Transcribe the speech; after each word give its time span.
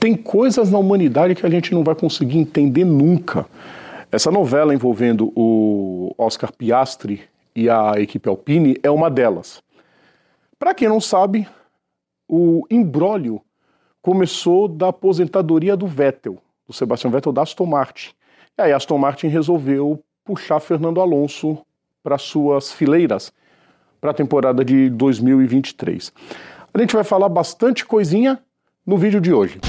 Tem 0.00 0.16
coisas 0.16 0.70
na 0.70 0.78
humanidade 0.78 1.34
que 1.34 1.44
a 1.44 1.50
gente 1.50 1.74
não 1.74 1.84
vai 1.84 1.94
conseguir 1.94 2.38
entender 2.38 2.84
nunca. 2.84 3.44
Essa 4.10 4.30
novela 4.30 4.74
envolvendo 4.74 5.30
o 5.36 6.14
Oscar 6.16 6.50
Piastri 6.56 7.20
e 7.54 7.68
a 7.68 7.92
equipe 7.98 8.26
Alpine 8.26 8.78
é 8.82 8.90
uma 8.90 9.10
delas. 9.10 9.62
Para 10.58 10.72
quem 10.72 10.88
não 10.88 11.02
sabe, 11.02 11.46
o 12.26 12.66
imbróglio 12.70 13.42
começou 14.00 14.66
da 14.68 14.88
aposentadoria 14.88 15.76
do 15.76 15.86
Vettel, 15.86 16.38
do 16.66 16.72
Sebastian 16.72 17.10
Vettel 17.10 17.30
da 17.30 17.42
Aston 17.42 17.66
Martin. 17.66 18.12
E 18.56 18.62
aí 18.62 18.72
a 18.72 18.76
Aston 18.76 18.96
Martin 18.96 19.26
resolveu 19.26 20.02
puxar 20.24 20.60
Fernando 20.60 21.02
Alonso 21.02 21.58
para 22.02 22.16
suas 22.16 22.72
fileiras 22.72 23.30
para 24.00 24.12
a 24.12 24.14
temporada 24.14 24.64
de 24.64 24.88
2023. 24.88 26.10
A 26.72 26.78
gente 26.80 26.94
vai 26.94 27.04
falar 27.04 27.28
bastante 27.28 27.84
coisinha 27.84 28.42
no 28.86 28.96
vídeo 28.96 29.20
de 29.20 29.30
hoje. 29.30 29.60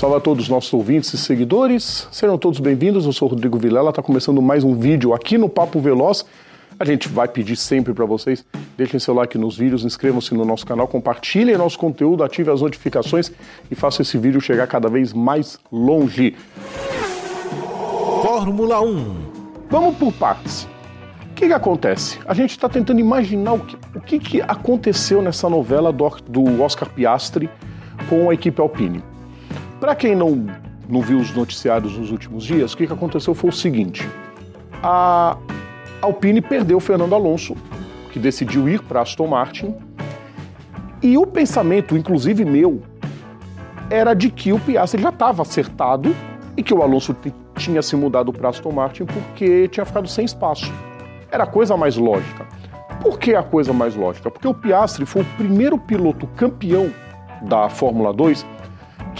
Salve 0.00 0.16
a 0.16 0.20
todos 0.20 0.44
os 0.44 0.48
nossos 0.48 0.72
ouvintes 0.72 1.12
e 1.12 1.18
seguidores, 1.18 2.08
sejam 2.10 2.38
todos 2.38 2.58
bem-vindos. 2.58 3.04
Eu 3.04 3.12
sou 3.12 3.28
o 3.28 3.32
Rodrigo 3.32 3.58
Vilela, 3.58 3.90
está 3.90 4.02
começando 4.02 4.40
mais 4.40 4.64
um 4.64 4.74
vídeo 4.74 5.12
aqui 5.12 5.36
no 5.36 5.46
Papo 5.46 5.78
Veloz. 5.78 6.24
A 6.78 6.86
gente 6.86 7.06
vai 7.06 7.28
pedir 7.28 7.54
sempre 7.54 7.92
para 7.92 8.06
vocês, 8.06 8.42
deixem 8.78 8.98
seu 8.98 9.12
like 9.12 9.36
nos 9.36 9.58
vídeos, 9.58 9.84
inscrevam-se 9.84 10.32
no 10.32 10.42
nosso 10.42 10.64
canal, 10.64 10.88
compartilhem 10.88 11.54
nosso 11.58 11.78
conteúdo, 11.78 12.24
ativem 12.24 12.50
as 12.50 12.62
notificações 12.62 13.30
e 13.70 13.74
façam 13.74 14.00
esse 14.00 14.16
vídeo 14.16 14.40
chegar 14.40 14.66
cada 14.66 14.88
vez 14.88 15.12
mais 15.12 15.58
longe. 15.70 16.34
Fórmula 18.22 18.80
1 18.80 19.16
Vamos 19.68 19.96
por 19.98 20.14
partes. 20.14 20.66
O 21.30 21.34
que, 21.34 21.46
que 21.48 21.52
acontece? 21.52 22.18
A 22.24 22.32
gente 22.32 22.52
está 22.52 22.70
tentando 22.70 23.00
imaginar 23.00 23.52
o, 23.52 23.58
que, 23.58 23.76
o 23.94 24.00
que, 24.00 24.18
que 24.18 24.40
aconteceu 24.40 25.20
nessa 25.20 25.46
novela 25.50 25.92
do, 25.92 26.08
do 26.26 26.62
Oscar 26.62 26.88
Piastri 26.88 27.50
com 28.08 28.30
a 28.30 28.32
equipe 28.32 28.58
Alpine. 28.62 29.09
Para 29.80 29.94
quem 29.94 30.14
não, 30.14 30.46
não 30.86 31.00
viu 31.00 31.18
os 31.18 31.34
noticiários 31.34 31.96
nos 31.96 32.10
últimos 32.10 32.44
dias, 32.44 32.74
o 32.74 32.76
que, 32.76 32.86
que 32.86 32.92
aconteceu 32.92 33.34
foi 33.34 33.48
o 33.48 33.52
seguinte: 33.52 34.06
a 34.82 35.38
Alpine 36.02 36.42
perdeu 36.42 36.76
o 36.76 36.80
Fernando 36.80 37.14
Alonso, 37.14 37.56
que 38.12 38.18
decidiu 38.18 38.68
ir 38.68 38.82
para 38.82 39.00
Aston 39.00 39.26
Martin, 39.26 39.74
e 41.02 41.16
o 41.16 41.26
pensamento, 41.26 41.96
inclusive 41.96 42.44
meu, 42.44 42.82
era 43.88 44.12
de 44.12 44.30
que 44.30 44.52
o 44.52 44.60
Piastri 44.60 45.02
já 45.02 45.08
estava 45.08 45.40
acertado 45.40 46.14
e 46.58 46.62
que 46.62 46.74
o 46.74 46.82
Alonso 46.82 47.16
tinha 47.56 47.80
se 47.80 47.96
mudado 47.96 48.34
para 48.34 48.50
Aston 48.50 48.72
Martin 48.72 49.06
porque 49.06 49.66
tinha 49.68 49.86
ficado 49.86 50.06
sem 50.06 50.26
espaço. 50.26 50.70
Era 51.30 51.44
a 51.44 51.46
coisa 51.46 51.74
mais 51.74 51.96
lógica. 51.96 52.46
Por 53.00 53.18
que 53.18 53.34
a 53.34 53.42
coisa 53.42 53.72
mais 53.72 53.94
lógica? 53.96 54.30
Porque 54.30 54.46
o 54.46 54.52
Piastri 54.52 55.06
foi 55.06 55.22
o 55.22 55.24
primeiro 55.38 55.78
piloto 55.78 56.26
campeão 56.36 56.92
da 57.42 57.70
Fórmula 57.70 58.12
2 58.12 58.44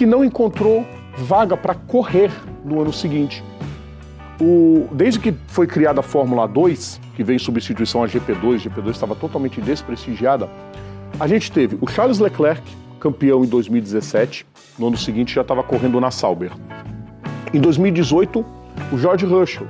que 0.01 0.07
não 0.07 0.25
encontrou 0.25 0.87
vaga 1.15 1.59
para 1.59 1.75
correr 1.75 2.31
no 2.65 2.81
ano 2.81 2.91
seguinte. 2.91 3.45
O, 4.41 4.89
desde 4.93 5.21
que 5.21 5.35
foi 5.49 5.67
criada 5.67 6.01
a 6.01 6.03
Fórmula 6.03 6.49
2, 6.49 6.99
que 7.15 7.23
veio 7.23 7.37
em 7.37 7.39
substituição 7.39 8.03
à 8.03 8.07
GP2, 8.07 8.55
a 8.55 8.71
GP2 8.71 8.91
estava 8.93 9.15
totalmente 9.15 9.61
desprestigiada, 9.61 10.49
a 11.21 11.29
gente 11.29 11.53
teve 11.53 11.77
o 11.83 11.87
Charles 11.87 12.19
Leclerc, 12.19 12.63
campeão 12.99 13.45
em 13.45 13.47
2017, 13.47 14.47
no 14.79 14.87
ano 14.87 14.97
seguinte 14.97 15.35
já 15.35 15.43
estava 15.43 15.63
correndo 15.63 16.01
na 16.01 16.11
Sauber. 16.11 16.51
Em 17.53 17.61
2018, 17.61 18.43
o 18.91 18.97
George 18.97 19.27
Russell. 19.27 19.67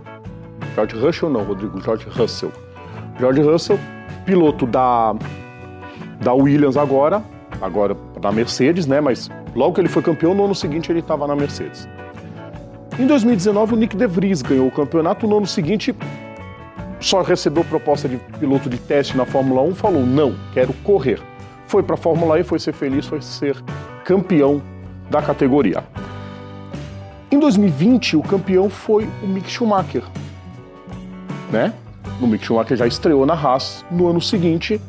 George 0.76 0.94
Russell 0.94 1.28
não, 1.28 1.42
Rodrigo, 1.42 1.80
George 1.80 2.06
Russell. 2.08 2.52
George 3.18 3.42
Russell, 3.42 3.80
piloto 4.24 4.64
da, 4.64 5.12
da 6.20 6.32
Williams 6.32 6.76
agora, 6.76 7.20
agora 7.60 7.96
da 8.20 8.30
Mercedes, 8.30 8.86
né? 8.86 9.00
Mas 9.00 9.28
logo 9.54 9.74
que 9.74 9.80
ele 9.80 9.88
foi 9.88 10.02
campeão, 10.02 10.34
no 10.34 10.44
ano 10.44 10.54
seguinte 10.54 10.90
ele 10.90 11.00
estava 11.00 11.26
na 11.26 11.34
Mercedes. 11.34 11.88
Em 12.98 13.06
2019, 13.06 13.74
o 13.74 13.76
Nick 13.76 13.96
De 13.96 14.06
Vries 14.06 14.42
ganhou 14.42 14.66
o 14.66 14.70
campeonato. 14.70 15.26
No 15.26 15.38
ano 15.38 15.46
seguinte, 15.46 15.94
só 17.00 17.22
recebeu 17.22 17.64
proposta 17.64 18.08
de 18.08 18.18
piloto 18.38 18.68
de 18.68 18.76
teste 18.76 19.16
na 19.16 19.24
Fórmula 19.24 19.62
1, 19.62 19.74
falou: 19.74 20.04
não, 20.04 20.36
quero 20.52 20.72
correr. 20.84 21.20
Foi 21.66 21.82
para 21.82 21.94
a 21.94 21.96
Fórmula 21.96 22.38
E, 22.38 22.44
foi 22.44 22.58
ser 22.58 22.72
feliz, 22.72 23.06
foi 23.06 23.22
ser 23.22 23.56
campeão 24.04 24.60
da 25.08 25.22
categoria. 25.22 25.82
Em 27.30 27.38
2020, 27.38 28.16
o 28.16 28.22
campeão 28.22 28.68
foi 28.68 29.08
o 29.22 29.26
Mick 29.26 29.48
Schumacher. 29.48 30.02
Né? 31.50 31.72
O 32.20 32.26
Mick 32.26 32.44
Schumacher 32.44 32.76
já 32.76 32.86
estreou 32.86 33.24
na 33.24 33.34
Haas. 33.34 33.84
No 33.90 34.08
ano 34.08 34.20
seguinte, 34.20 34.80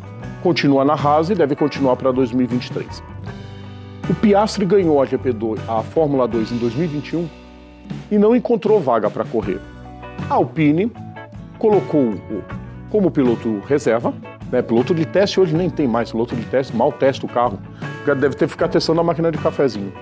continua 0.42 0.84
na 0.84 0.94
Haas 0.94 1.30
e 1.30 1.36
deve 1.36 1.56
continuar 1.56 1.96
para 1.96 2.12
2023. 2.12 3.11
O 4.12 4.14
Piastri 4.14 4.66
ganhou 4.66 5.02
a 5.02 5.08
GP2, 5.08 5.58
a 5.70 5.82
Fórmula 5.84 6.28
2 6.28 6.52
em 6.52 6.58
2021 6.58 7.30
e 8.12 8.18
não 8.18 8.36
encontrou 8.36 8.78
vaga 8.78 9.10
para 9.10 9.24
correr. 9.24 9.58
A 10.30 10.34
Alpine 10.34 10.92
colocou 11.58 12.16
como 12.90 13.10
piloto 13.10 13.62
reserva, 13.66 14.14
né, 14.52 14.62
piloto 14.62 14.94
de 14.94 15.06
teste 15.06 15.40
hoje 15.40 15.56
nem 15.56 15.70
tem 15.70 15.88
mais, 15.88 16.12
piloto 16.12 16.36
de 16.36 16.44
teste 16.48 16.76
mal 16.76 16.92
testa 16.92 17.26
o 17.26 17.30
carro, 17.30 17.58
deve 18.06 18.36
ter 18.36 18.50
ficar 18.50 18.68
testando 18.68 19.00
a 19.00 19.04
máquina 19.04 19.32
de 19.32 19.38
cafezinho. 19.38 19.94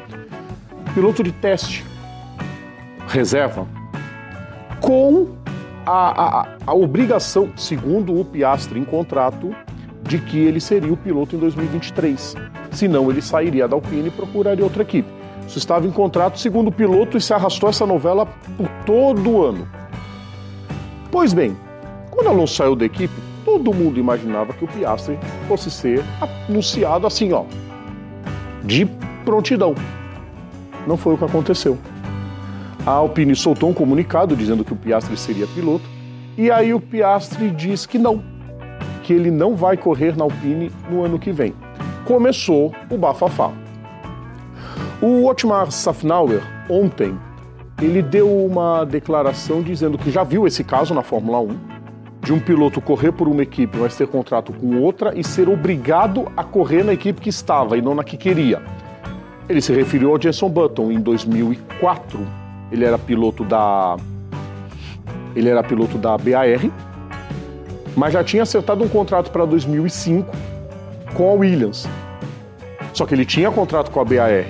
Piloto 0.95 1.21
de 1.21 1.31
teste 1.31 1.85
reserva 3.07 3.67
com 4.81 5.35
a, 5.85 6.39
a, 6.39 6.47
a 6.65 6.73
obrigação, 6.73 7.51
segundo 7.55 8.19
o 8.19 8.25
Piastri 8.25 8.79
em 8.79 8.85
contrato, 8.85 9.55
de 10.01 10.17
que 10.17 10.39
ele 10.39 10.59
seria 10.59 10.91
o 10.91 10.97
piloto 10.97 11.35
em 11.35 11.39
2023. 11.39 12.35
Senão 12.71 13.09
ele 13.09 13.21
sairia 13.21 13.67
da 13.67 13.75
Alpine 13.75 14.07
e 14.07 14.11
procuraria 14.11 14.63
outra 14.63 14.83
equipe. 14.83 15.09
Isso 15.47 15.57
estava 15.57 15.87
em 15.87 15.91
contrato 15.91 16.39
segundo 16.39 16.67
o 16.67 16.71
piloto 16.71 17.17
e 17.17 17.21
se 17.21 17.33
arrastou 17.33 17.69
essa 17.69 17.85
novela 17.85 18.27
por 18.55 18.69
todo 18.85 19.29
o 19.29 19.43
ano. 19.43 19.67
Pois 21.11 21.33
bem, 21.33 21.57
quando 22.11 22.27
Alonso 22.27 22.53
saiu 22.53 22.75
da 22.75 22.85
equipe, 22.85 23.13
todo 23.43 23.73
mundo 23.73 23.99
imaginava 23.99 24.53
que 24.53 24.63
o 24.63 24.67
Piastri 24.67 25.17
fosse 25.47 25.71
ser 25.71 26.03
anunciado 26.47 27.07
assim, 27.07 27.33
ó, 27.33 27.45
de 28.63 28.85
prontidão. 29.25 29.73
Não 30.85 30.97
foi 30.97 31.15
o 31.15 31.17
que 31.17 31.25
aconteceu. 31.25 31.77
A 32.85 32.91
Alpine 32.91 33.35
soltou 33.35 33.69
um 33.69 33.73
comunicado 33.73 34.35
dizendo 34.35 34.63
que 34.63 34.73
o 34.73 34.75
Piastri 34.75 35.17
seria 35.17 35.47
piloto, 35.47 35.85
e 36.37 36.51
aí 36.51 36.73
o 36.73 36.79
Piastri 36.79 37.49
diz 37.49 37.85
que 37.85 37.97
não, 37.97 38.23
que 39.03 39.13
ele 39.13 39.31
não 39.31 39.55
vai 39.55 39.75
correr 39.75 40.15
na 40.15 40.23
Alpine 40.23 40.71
no 40.89 41.03
ano 41.03 41.17
que 41.17 41.31
vem. 41.31 41.53
Começou 42.09 42.73
o 42.89 42.97
bafafá. 42.97 43.51
O 44.99 45.27
Otmar 45.27 45.69
Safnauer, 45.69 46.41
ontem, 46.67 47.15
ele 47.79 48.01
deu 48.01 48.27
uma 48.27 48.83
declaração 48.83 49.61
dizendo 49.61 49.95
que 49.95 50.09
já 50.09 50.23
viu 50.23 50.47
esse 50.47 50.63
caso 50.63 50.95
na 50.95 51.03
Fórmula 51.03 51.39
1, 51.39 51.59
de 52.23 52.33
um 52.33 52.39
piloto 52.39 52.81
correr 52.81 53.11
por 53.11 53.27
uma 53.27 53.43
equipe, 53.43 53.77
mas 53.77 53.95
ter 53.95 54.07
contrato 54.07 54.51
com 54.51 54.81
outra 54.81 55.13
e 55.15 55.23
ser 55.23 55.47
obrigado 55.47 56.25
a 56.35 56.43
correr 56.43 56.81
na 56.83 56.93
equipe 56.93 57.21
que 57.21 57.29
estava 57.29 57.77
e 57.77 57.81
não 57.81 57.93
na 57.93 58.03
que 58.03 58.17
queria. 58.17 58.59
Ele 59.47 59.61
se 59.61 59.71
referiu 59.71 60.09
ao 60.09 60.19
Jenson 60.19 60.49
Button 60.49 60.91
em 60.91 60.99
2004. 60.99 62.27
Ele 62.71 62.85
era 62.85 62.97
piloto 62.97 63.43
da 63.43 63.97
ele 65.35 65.47
era 65.47 65.63
piloto 65.63 65.95
da 65.95 66.17
BAR, 66.17 66.71
mas 67.95 68.13
já 68.13 68.23
tinha 68.23 68.41
acertado 68.41 68.83
um 68.83 68.89
contrato 68.89 69.29
para 69.29 69.45
2005 69.45 70.48
com 71.13 71.29
a 71.29 71.33
Williams. 71.33 71.87
Só 72.93 73.05
que 73.05 73.13
ele 73.13 73.25
tinha 73.25 73.51
contrato 73.51 73.91
com 73.91 73.99
a 73.99 74.05
BAR. 74.05 74.45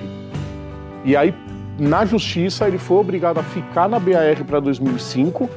E 1.04 1.16
aí, 1.16 1.34
na 1.78 2.04
justiça, 2.04 2.66
ele 2.68 2.78
foi 2.78 2.98
obrigado 2.98 3.38
a 3.38 3.42
ficar 3.42 3.88
na 3.88 3.98
BAR 3.98 4.44
para 4.46 4.60
2005. 4.60 5.48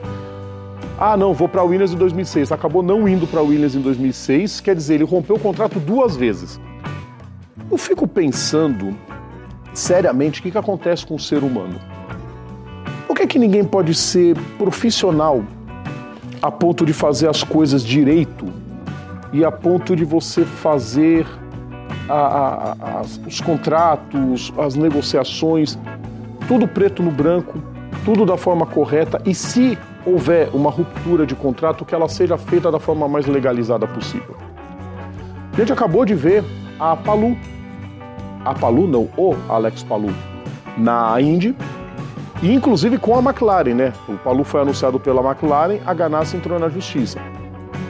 Ah, 0.98 1.18
não, 1.18 1.34
vou 1.34 1.50
para 1.50 1.62
a 1.62 1.64
Williams 1.64 1.92
em 1.92 1.98
2006. 1.98 2.52
Acabou 2.52 2.84
não 2.84 3.08
indo 3.08 3.28
para 3.28 3.40
a 3.40 3.44
Williams 3.44 3.76
em 3.76 3.82
2006, 3.82 4.62
quer 4.62 4.76
dizer, 4.76 4.96
ele 4.96 5.04
rompeu 5.04 5.36
o 5.36 5.40
contrato 5.40 5.80
duas 5.80 6.16
vezes. 6.16 6.60
Eu 7.70 7.78
fico 7.78 8.08
pensando 8.08 8.96
seriamente 9.74 10.40
o 10.40 10.44
que, 10.44 10.52
que 10.52 10.58
acontece 10.58 11.06
com 11.06 11.16
o 11.16 11.20
ser 11.20 11.44
humano. 11.44 11.80
Por 13.08 13.18
que, 13.18 13.28
que 13.28 13.40
ninguém 13.40 13.64
pode 13.64 13.94
ser 13.96 14.38
profissional 14.58 15.44
a 16.42 16.52
ponto 16.52 16.86
de 16.86 16.94
fazer 16.94 17.28
as 17.28 17.44
coisas 17.44 17.84
direito 17.84 18.46
e 19.34 19.44
a 19.44 19.52
ponto 19.52 19.96
de 19.96 20.06
você 20.06 20.46
fazer 20.46 21.26
a, 22.08 22.14
a, 22.14 22.72
a, 22.72 23.02
os 23.28 23.42
contratos, 23.42 24.54
as 24.58 24.76
negociações, 24.76 25.78
tudo 26.48 26.68
preto 26.68 27.02
no 27.02 27.12
branco, 27.12 27.62
tudo 28.06 28.26
da 28.26 28.38
forma 28.38 28.66
correta 28.66 29.22
e 29.26 29.34
se 29.34 29.78
houver 30.06 30.50
uma 30.54 30.70
ruptura 30.70 31.26
de 31.26 31.34
contrato, 31.34 31.84
que 31.84 31.96
ela 31.96 32.08
seja 32.08 32.38
feita 32.38 32.72
da 32.72 32.80
forma 32.80 33.08
mais 33.08 33.26
legalizada 33.26 33.88
possível. 33.88 34.36
A 35.54 35.56
gente 35.58 35.72
acabou 35.72 36.06
de 36.06 36.14
ver 36.14 36.44
a 36.80 36.96
Palu. 36.96 37.38
a 38.44 38.54
Palu, 38.54 38.88
não, 38.88 39.10
o 39.18 39.36
Alex 39.50 39.84
Palu, 39.84 40.10
na 40.78 41.20
Indy, 41.22 41.56
e 42.42 42.54
inclusive 42.54 42.98
com 42.98 43.18
a 43.18 43.20
McLaren, 43.20 43.74
né? 43.74 43.94
O 44.10 44.18
Palu 44.18 44.44
foi 44.44 44.62
anunciado 44.62 45.00
pela 45.00 45.22
McLaren, 45.22 45.80
a 45.86 45.94
Ganassi 45.94 46.36
entrou 46.36 46.60
na 46.60 46.68
justiça. 46.68 47.20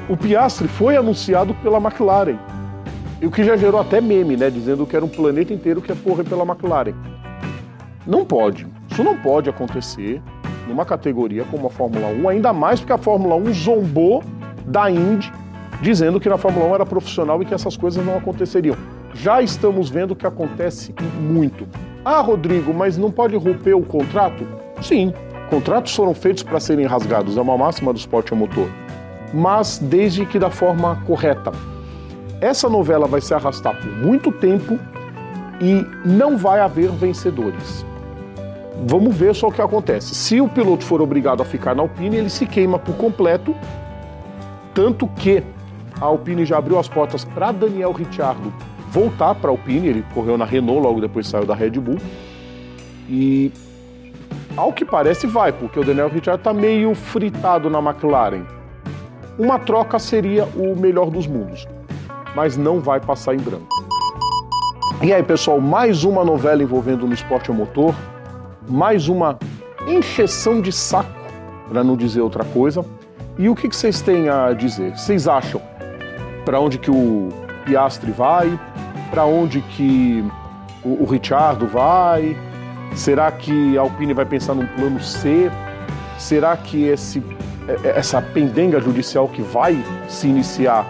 O 0.10 0.18
Piastri 0.18 0.68
foi 0.68 0.98
anunciado 0.98 1.54
pela 1.56 1.78
McLaren, 1.78 2.38
o 3.26 3.32
que 3.32 3.44
já 3.44 3.56
gerou 3.56 3.80
até 3.80 4.02
meme, 4.02 4.36
né? 4.36 4.50
Dizendo 4.50 4.86
que 4.86 4.96
era 4.96 5.06
um 5.06 5.10
planeta 5.10 5.54
inteiro 5.54 5.82
que 5.82 5.92
ia 5.92 5.96
correr 5.96 6.26
pela 6.26 6.44
McLaren. 6.44 6.94
Não 8.06 8.26
pode. 8.26 8.68
Isso 8.92 9.02
não 9.02 9.16
pode 9.18 9.50
acontecer 9.50 10.22
numa 10.68 10.86
categoria 10.86 11.46
como 11.46 11.68
a 11.68 11.70
Fórmula 11.70 12.08
1, 12.08 12.30
ainda 12.30 12.52
mais 12.52 12.82
porque 12.82 12.92
a 12.92 12.98
Fórmula 12.98 13.36
1 13.36 13.54
zombou 13.54 14.24
da 14.66 14.92
Indy, 14.92 15.32
dizendo 15.82 16.20
que 16.20 16.28
na 16.28 16.38
Fórmula 16.38 16.66
1 16.68 16.76
era 16.76 16.86
profissional 16.86 17.42
e 17.42 17.46
que 17.46 17.54
essas 17.54 17.78
coisas 17.78 18.06
não 18.06 18.18
aconteceriam. 18.18 18.76
Já 19.14 19.42
estamos 19.42 19.90
vendo 19.90 20.16
que 20.16 20.28
acontece 20.28 20.94
muito. 21.22 21.66
Ah, 22.04 22.20
Rodrigo, 22.20 22.74
mas 22.74 22.98
não 22.98 23.10
pode 23.10 23.38
romper 23.38 23.74
o 23.74 23.84
contrato? 23.84 24.46
Sim, 24.82 25.14
contratos 25.50 25.96
foram 25.96 26.14
feitos 26.14 26.44
para 26.44 26.60
serem 26.60 26.86
rasgados, 26.86 27.38
é 27.38 27.42
uma 27.42 27.58
máxima 27.58 27.94
do 27.94 28.00
esporte 28.00 28.34
a 28.34 28.36
motor. 28.36 28.68
Mas 29.34 29.80
desde 29.80 30.26
que 30.26 30.38
da 30.38 30.50
forma 30.50 31.02
correta 31.08 31.52
essa 32.44 32.68
novela 32.68 33.08
vai 33.08 33.22
se 33.22 33.34
arrastar 33.34 33.74
por 33.74 33.90
muito 33.90 34.30
tempo 34.30 34.78
e 35.62 35.86
não 36.06 36.38
vai 36.38 36.60
haver 36.60 36.90
vencedores. 36.92 37.86
Vamos 38.86 39.16
ver 39.16 39.34
só 39.34 39.48
o 39.48 39.52
que 39.52 39.62
acontece. 39.62 40.14
Se 40.14 40.42
o 40.42 40.50
piloto 40.50 40.84
for 40.84 41.02
obrigado 41.02 41.42
a 41.42 41.46
ficar 41.46 41.74
na 41.74 41.84
Alpine, 41.84 42.18
ele 42.18 42.30
se 42.30 42.46
queima 42.46 42.78
por 42.78 42.98
completo, 42.98 43.56
tanto 44.74 45.08
que 45.08 45.42
a 46.02 46.06
Alpine 46.06 46.46
já 46.46 46.58
abriu 46.58 46.78
as 46.78 46.90
portas 46.90 47.24
para 47.24 47.54
Daniel 47.54 47.94
Ricciardo 47.94 48.52
voltar 48.90 49.36
para 49.36 49.50
a 49.50 49.52
Alpine, 49.52 49.88
ele 49.88 50.06
correu 50.14 50.38
na 50.38 50.44
Renault, 50.44 50.82
logo 50.82 51.00
depois 51.00 51.26
saiu 51.28 51.46
da 51.46 51.56
Red 51.56 51.72
Bull. 51.72 51.98
E 53.08 53.54
ao 54.58 54.74
que 54.74 54.84
parece 54.84 55.28
vai, 55.28 55.54
porque 55.54 55.80
o 55.80 55.84
Daniel 55.86 56.10
Ricciardo 56.10 56.42
está 56.42 56.54
meio 56.54 56.94
fritado 56.94 57.70
na 57.70 57.80
McLaren. 57.80 58.44
Uma 59.38 59.60
troca 59.60 59.98
seria 60.00 60.46
o 60.46 60.76
melhor 60.76 61.10
dos 61.10 61.28
mundos 61.28 61.68
mas 62.36 62.58
não 62.58 62.80
vai 62.80 63.00
passar 63.00 63.36
em 63.36 63.40
branco. 63.40 63.68
E 65.02 65.14
aí, 65.14 65.24
pessoal, 65.24 65.60
mais 65.60 66.04
uma 66.04 66.24
novela 66.24 66.64
envolvendo 66.64 67.06
no 67.08 67.14
esporte 67.14 67.52
a 67.52 67.54
motor, 67.54 67.94
mais 68.68 69.08
uma 69.08 69.38
encheção 69.88 70.62
de 70.62 70.72
saco, 70.72 71.12
para 71.68 71.84
não 71.84 71.98
dizer 71.98 72.22
outra 72.22 72.44
coisa. 72.46 72.86
E 73.38 73.50
o 73.50 73.56
que, 73.56 73.68
vocês 73.68 74.02
têm 74.02 74.30
a 74.30 74.54
dizer? 74.54 74.98
Vocês 74.98 75.28
acham 75.28 75.62
para 76.46 76.60
onde 76.60 76.78
que 76.78 76.92
o 76.92 77.30
Piastri 77.66 78.12
vai? 78.12 78.60
Para 79.10 79.26
onde 79.26 79.62
que 79.62 80.24
o, 80.84 81.04
o 81.04 81.06
Richardo 81.06 81.68
vai? 81.68 82.38
Será 82.96 83.32
que 83.32 83.78
a 83.78 83.82
Alpine 83.82 84.14
vai 84.14 84.26
pensar 84.26 84.54
num 84.54 84.68
plano 84.68 85.00
C? 85.02 85.52
Será 86.18 86.56
que 86.56 86.84
esse, 86.84 87.22
essa 87.84 88.22
pendenga 88.22 88.80
judicial 88.80 89.28
que 89.28 89.42
vai 89.42 89.78
se 90.08 90.28
iniciar 90.28 90.86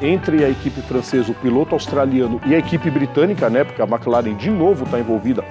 entre 0.00 0.44
a 0.44 0.50
equipe 0.50 0.80
francesa, 0.82 1.30
o 1.30 1.34
piloto 1.34 1.74
australiano 1.74 2.40
e 2.46 2.54
a 2.54 2.58
equipe 2.58 2.90
britânica, 2.90 3.48
né, 3.48 3.64
porque 3.64 3.80
a 3.80 3.86
McLaren 3.86 4.34
de 4.34 4.50
novo 4.50 4.84
está 4.84 4.98
envolvida, 4.98 5.44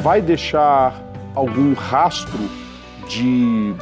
vai 0.00 0.20
deixar 0.20 0.94
algum 1.34 1.74
rastro 1.74 2.38
de 3.08 3.74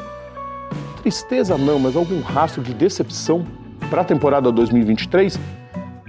tristeza 1.03 1.57
não, 1.57 1.79
mas 1.79 1.97
algum 1.97 2.21
rastro 2.21 2.63
de 2.63 2.75
decepção 2.75 3.45
para 3.91 4.03
a 4.03 4.05
temporada 4.05 4.51
2023? 4.51 5.39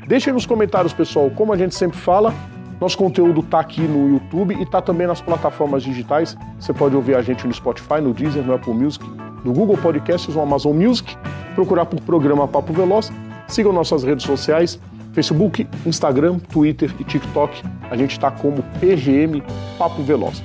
Deixem 0.08 0.34
nos 0.34 0.46
comentários, 0.46 0.94
pessoal, 0.94 1.30
como 1.30 1.54
a 1.54 1.58
gente 1.58 1.76
sempre 1.76 1.98
fala, 1.98 2.34
nosso 2.80 2.98
conteúdo 2.98 3.42
está 3.42 3.60
aqui 3.60 3.82
no 3.82 4.10
YouTube 4.14 4.56
e 4.56 4.64
está 4.64 4.82
também 4.82 5.08
nas 5.08 5.20
plataformas 5.20 5.84
digitais. 5.84 6.38
Você 6.60 6.74
pode 6.74 6.96
ouvir 6.96 7.16
a 7.16 7.22
gente 7.22 7.46
no 7.46 7.54
Spotify, 7.54 8.00
no 8.02 8.14
Deezer, 8.14 8.44
no 8.44 8.54
Apple 8.54 8.74
Music, 8.74 9.04
no 9.48 9.54
Google 9.54 9.78
Podcasts, 9.78 10.36
no 10.36 10.42
Amazon 10.42 10.76
Music. 10.76 11.16
Procurar 11.56 11.86
por 11.86 12.00
programa 12.02 12.48
Papo 12.48 12.72
Veloz 12.72 13.12
Sigam 13.48 13.72
nossas 13.72 14.04
redes 14.04 14.26
sociais, 14.26 14.80
Facebook, 15.14 15.68
Instagram, 15.86 16.38
Twitter 16.40 16.94
e 17.00 17.04
TikTok. 17.04 17.64
A 17.90 17.96
gente 17.96 18.12
está 18.12 18.30
como 18.30 18.62
PGM 18.80 19.42
Papo 19.78 20.04
Veloz. 20.04 20.44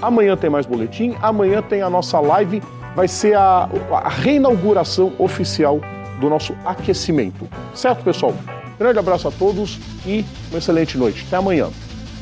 Amanhã 0.00 0.36
tem 0.36 0.50
mais 0.50 0.66
boletim, 0.66 1.14
amanhã 1.22 1.62
tem 1.62 1.80
a 1.80 1.88
nossa 1.88 2.18
live, 2.18 2.60
vai 2.96 3.06
ser 3.06 3.36
a, 3.36 3.68
a 3.92 4.08
reinauguração 4.08 5.12
oficial 5.18 5.80
do 6.20 6.28
nosso 6.28 6.54
aquecimento. 6.64 7.48
Certo, 7.72 8.02
pessoal? 8.02 8.34
Grande 8.78 8.98
abraço 8.98 9.28
a 9.28 9.30
todos 9.30 9.78
e 10.04 10.24
uma 10.50 10.58
excelente 10.58 10.98
noite. 10.98 11.24
Até 11.28 11.36
amanhã. 11.36 11.68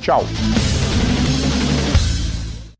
Tchau. 0.02 0.22